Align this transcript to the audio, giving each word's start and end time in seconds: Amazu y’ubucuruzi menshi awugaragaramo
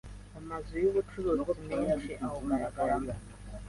Amazu 0.39 0.73
y’ubucuruzi 0.83 1.53
menshi 1.69 2.11
awugaragaramo 2.25 3.11